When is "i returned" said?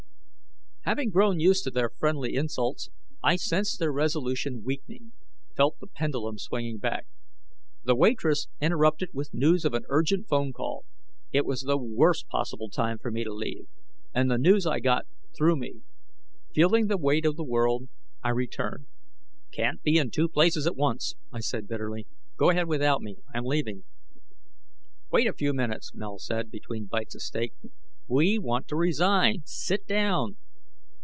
18.23-18.87